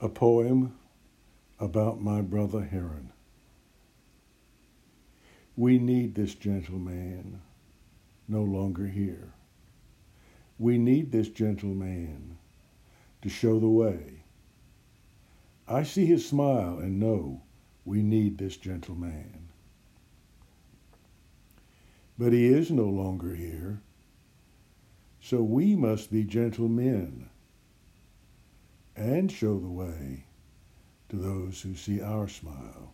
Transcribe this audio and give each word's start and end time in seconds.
A 0.00 0.08
poem 0.08 0.78
about 1.58 2.00
my 2.00 2.20
brother 2.20 2.68
Hearon. 2.72 3.08
We 5.56 5.80
need 5.80 6.14
this 6.14 6.36
gentleman 6.36 7.42
no 8.28 8.44
longer 8.44 8.86
here. 8.86 9.32
We 10.56 10.78
need 10.78 11.10
this 11.10 11.28
gentleman 11.28 12.38
to 13.22 13.28
show 13.28 13.58
the 13.58 13.68
way. 13.68 14.22
I 15.66 15.82
see 15.82 16.06
his 16.06 16.28
smile 16.28 16.78
and 16.78 17.00
know 17.00 17.42
we 17.84 18.00
need 18.00 18.38
this 18.38 18.56
gentleman. 18.56 19.48
But 22.16 22.32
he 22.32 22.46
is 22.46 22.70
no 22.70 22.86
longer 22.86 23.34
here, 23.34 23.82
so 25.20 25.42
we 25.42 25.74
must 25.74 26.12
be 26.12 26.22
gentle 26.22 26.68
men 26.68 27.30
and 28.98 29.30
show 29.30 29.58
the 29.58 29.68
way 29.68 30.24
to 31.08 31.16
those 31.16 31.60
who 31.62 31.74
see 31.74 32.02
our 32.02 32.28
smile. 32.28 32.92